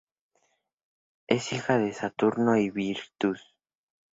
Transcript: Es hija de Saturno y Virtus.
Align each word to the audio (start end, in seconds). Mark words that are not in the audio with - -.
Es 1.27 1.53
hija 1.53 1.77
de 1.77 1.93
Saturno 1.93 2.57
y 2.57 2.71
Virtus. 2.71 3.53